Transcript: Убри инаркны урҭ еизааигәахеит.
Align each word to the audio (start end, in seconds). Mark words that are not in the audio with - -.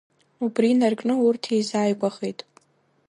Убри 0.43 0.67
инаркны 0.73 1.13
урҭ 1.25 1.43
еизааигәахеит. 1.55 2.39